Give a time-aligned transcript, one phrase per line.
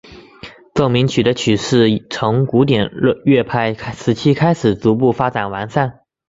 [0.73, 2.89] 奏鸣曲的曲式从古典
[3.23, 5.99] 乐派时期开始逐步发展完善。